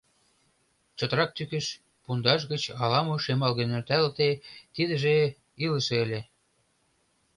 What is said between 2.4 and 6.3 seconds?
гыч ала-мо шемалге нӧлталте, тидыже илыше ыле.